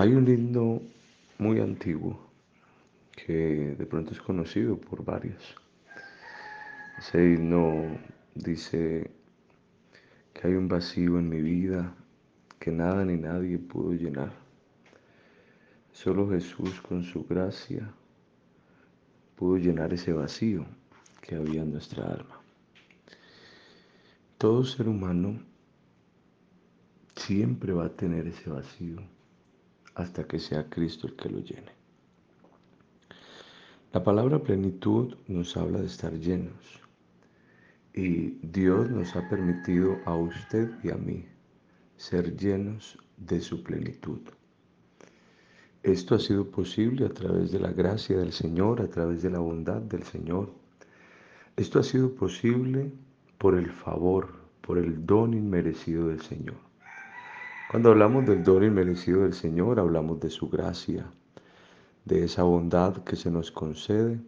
Hay 0.00 0.14
un 0.14 0.26
himno 0.26 0.80
muy 1.36 1.60
antiguo 1.60 2.18
que 3.14 3.74
de 3.78 3.84
pronto 3.84 4.12
es 4.12 4.20
conocido 4.22 4.78
por 4.78 5.04
varios. 5.04 5.54
Ese 6.96 7.34
himno 7.34 7.98
dice 8.34 9.10
que 10.32 10.48
hay 10.48 10.54
un 10.54 10.68
vacío 10.68 11.18
en 11.18 11.28
mi 11.28 11.42
vida 11.42 11.94
que 12.58 12.70
nada 12.70 13.04
ni 13.04 13.18
nadie 13.18 13.58
pudo 13.58 13.92
llenar. 13.92 14.32
Solo 15.92 16.30
Jesús 16.30 16.80
con 16.80 17.04
su 17.04 17.26
gracia 17.26 17.92
pudo 19.36 19.58
llenar 19.58 19.92
ese 19.92 20.14
vacío 20.14 20.64
que 21.20 21.34
había 21.34 21.60
en 21.60 21.72
nuestra 21.72 22.06
alma. 22.06 22.40
Todo 24.38 24.64
ser 24.64 24.88
humano 24.88 25.42
siempre 27.16 27.74
va 27.74 27.84
a 27.84 27.94
tener 27.94 28.28
ese 28.28 28.48
vacío 28.48 29.19
hasta 29.94 30.24
que 30.24 30.38
sea 30.38 30.68
Cristo 30.68 31.06
el 31.06 31.16
que 31.16 31.28
lo 31.28 31.40
llene. 31.40 31.72
La 33.92 34.04
palabra 34.04 34.38
plenitud 34.40 35.16
nos 35.26 35.56
habla 35.56 35.80
de 35.80 35.86
estar 35.86 36.12
llenos 36.12 36.80
y 37.92 38.38
Dios 38.42 38.88
nos 38.90 39.16
ha 39.16 39.28
permitido 39.28 39.98
a 40.04 40.14
usted 40.14 40.70
y 40.84 40.90
a 40.90 40.96
mí 40.96 41.26
ser 41.96 42.36
llenos 42.36 42.98
de 43.16 43.40
su 43.40 43.62
plenitud. 43.62 44.20
Esto 45.82 46.14
ha 46.14 46.20
sido 46.20 46.50
posible 46.50 47.06
a 47.06 47.08
través 47.08 47.52
de 47.52 47.58
la 47.58 47.72
gracia 47.72 48.18
del 48.18 48.32
Señor, 48.32 48.80
a 48.80 48.88
través 48.88 49.22
de 49.22 49.30
la 49.30 49.38
bondad 49.38 49.80
del 49.80 50.02
Señor. 50.04 50.52
Esto 51.56 51.78
ha 51.78 51.82
sido 51.82 52.14
posible 52.14 52.92
por 53.38 53.56
el 53.56 53.70
favor, 53.70 54.28
por 54.60 54.78
el 54.78 55.04
don 55.04 55.34
inmerecido 55.34 56.08
del 56.08 56.20
Señor. 56.20 56.69
Cuando 57.70 57.90
hablamos 57.90 58.26
del 58.26 58.42
don 58.42 58.64
inmerecido 58.64 59.22
del 59.22 59.32
Señor, 59.32 59.78
hablamos 59.78 60.18
de 60.18 60.28
su 60.28 60.50
gracia, 60.50 61.06
de 62.04 62.24
esa 62.24 62.42
bondad 62.42 63.04
que 63.04 63.14
se 63.14 63.30
nos 63.30 63.52
concede 63.52 64.18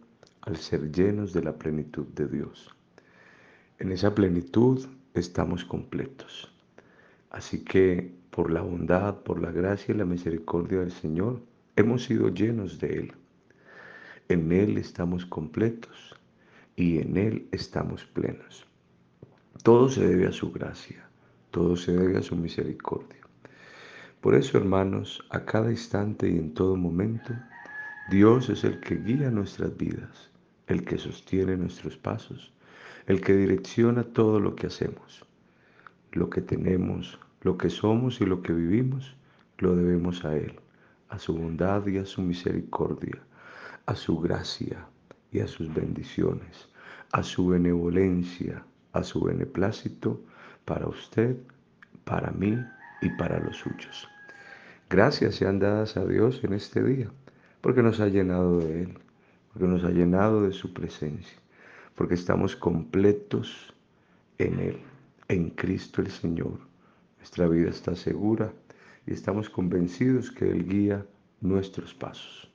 al 0.43 0.55
ser 0.55 0.93
llenos 0.93 1.33
de 1.33 1.43
la 1.43 1.51
plenitud 1.51 2.07
de 2.15 2.29
Dios. 2.29 2.73
En 3.79 3.91
esa 3.91 4.15
plenitud 4.15 4.87
estamos 5.13 5.65
completos. 5.65 6.53
Así 7.31 7.65
que 7.65 8.15
por 8.29 8.49
la 8.49 8.61
bondad, 8.61 9.15
por 9.23 9.41
la 9.41 9.51
gracia 9.51 9.93
y 9.93 9.97
la 9.97 10.05
misericordia 10.05 10.79
del 10.79 10.93
Señor, 10.93 11.41
hemos 11.75 12.05
sido 12.05 12.29
llenos 12.29 12.79
de 12.79 12.97
Él. 12.97 13.13
En 14.29 14.53
Él 14.53 14.77
estamos 14.77 15.25
completos 15.25 16.15
y 16.77 16.99
en 16.99 17.17
Él 17.17 17.49
estamos 17.51 18.05
plenos. 18.05 18.65
Todo 19.63 19.89
se 19.89 20.07
debe 20.07 20.27
a 20.27 20.31
su 20.31 20.49
gracia, 20.49 21.09
todo 21.51 21.75
se 21.75 21.91
debe 21.91 22.17
a 22.17 22.21
su 22.21 22.37
misericordia. 22.37 23.23
Por 24.23 24.35
eso, 24.35 24.57
hermanos, 24.57 25.21
a 25.31 25.43
cada 25.43 25.69
instante 25.69 26.29
y 26.29 26.37
en 26.37 26.53
todo 26.53 26.77
momento, 26.77 27.33
Dios 28.09 28.47
es 28.47 28.63
el 28.63 28.79
que 28.79 28.95
guía 28.95 29.29
nuestras 29.29 29.75
vidas, 29.75 30.31
el 30.67 30.85
que 30.85 30.97
sostiene 30.97 31.57
nuestros 31.57 31.97
pasos, 31.97 32.53
el 33.07 33.19
que 33.19 33.35
direcciona 33.35 34.01
todo 34.01 34.39
lo 34.39 34.55
que 34.55 34.67
hacemos. 34.67 35.25
Lo 36.13 36.29
que 36.29 36.39
tenemos, 36.39 37.19
lo 37.41 37.57
que 37.57 37.69
somos 37.69 38.21
y 38.21 38.25
lo 38.25 38.41
que 38.41 38.53
vivimos, 38.53 39.13
lo 39.57 39.75
debemos 39.75 40.23
a 40.23 40.37
Él, 40.37 40.57
a 41.09 41.19
su 41.19 41.35
bondad 41.35 41.85
y 41.87 41.97
a 41.97 42.05
su 42.05 42.21
misericordia, 42.21 43.21
a 43.87 43.93
su 43.93 44.17
gracia 44.21 44.87
y 45.33 45.41
a 45.41 45.47
sus 45.47 45.73
bendiciones, 45.73 46.69
a 47.11 47.23
su 47.23 47.47
benevolencia, 47.47 48.63
a 48.93 49.03
su 49.03 49.19
beneplácito 49.19 50.23
para 50.63 50.87
usted, 50.87 51.35
para 52.05 52.31
mí 52.31 52.57
y 53.01 53.09
para 53.17 53.37
los 53.39 53.57
suyos. 53.57 54.07
Gracias 54.93 55.33
sean 55.33 55.57
dadas 55.57 55.97
a 55.97 56.05
Dios 56.05 56.43
en 56.43 56.53
este 56.53 56.83
día, 56.83 57.09
porque 57.61 57.81
nos 57.81 57.99
ha 57.99 58.09
llenado 58.09 58.59
de 58.59 58.83
Él, 58.83 58.99
porque 59.51 59.67
nos 59.67 59.83
ha 59.83 59.89
llenado 59.89 60.43
de 60.43 60.51
su 60.51 60.71
presencia, 60.71 61.35
porque 61.95 62.13
estamos 62.13 62.55
completos 62.55 63.73
en 64.37 64.59
Él, 64.59 64.77
en 65.29 65.49
Cristo 65.49 65.99
el 66.03 66.11
Señor. 66.11 66.59
Nuestra 67.17 67.47
vida 67.47 67.71
está 67.71 67.95
segura 67.95 68.53
y 69.07 69.13
estamos 69.13 69.49
convencidos 69.49 70.29
que 70.29 70.47
Él 70.47 70.69
guía 70.69 71.03
nuestros 71.41 71.95
pasos. 71.95 72.47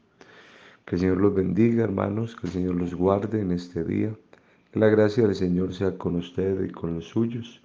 Que 0.84 0.94
el 0.94 1.00
Señor 1.00 1.16
los 1.16 1.34
bendiga, 1.34 1.82
hermanos, 1.82 2.36
que 2.36 2.46
el 2.46 2.52
Señor 2.52 2.76
los 2.76 2.94
guarde 2.94 3.40
en 3.40 3.50
este 3.50 3.82
día. 3.82 4.14
Que 4.70 4.78
la 4.78 4.86
gracia 4.86 5.24
del 5.24 5.34
Señor 5.34 5.74
sea 5.74 5.98
con 5.98 6.14
ustedes 6.14 6.70
y 6.70 6.72
con 6.72 6.94
los 6.94 7.06
suyos 7.06 7.60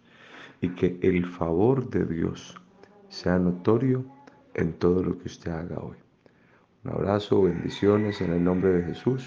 y 0.62 0.69
que 0.69 0.98
el 1.03 1.28
favor 1.28 1.88
de 1.92 2.06
Dios 2.06 2.59
sea 3.09 3.38
notorio 3.38 4.03
en 4.56 4.74
todo 4.74 5.03
lo 5.03 5.18
que 5.18 5.28
usted 5.28 5.52
haga 5.52 5.80
hoy. 5.80 5.97
Un 6.84 6.91
abrazo, 6.91 7.44
bendiciones 7.44 8.22
en 8.22 8.34
el 8.34 8.44
nombre 8.44 8.74
de 8.74 8.84
Jesús 8.84 9.25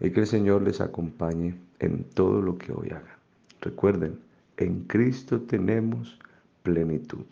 y 0.00 0.10
que 0.10 0.20
el 0.20 0.26
Señor 0.26 0.62
les 0.62 0.80
acompañe 0.80 1.58
en 1.78 2.04
todo 2.04 2.40
lo 2.40 2.56
que 2.56 2.72
hoy 2.72 2.88
haga. 2.90 3.18
Recuerden, 3.60 4.18
en 4.56 4.84
Cristo 4.84 5.40
tenemos 5.42 6.18
plenitud. 6.62 7.26